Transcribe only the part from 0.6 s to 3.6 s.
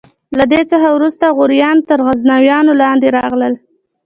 څخه وروسته غوریان تر غزنویانو لاندې راغلل.